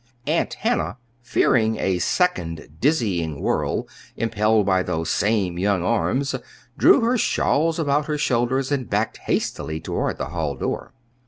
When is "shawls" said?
7.19-7.77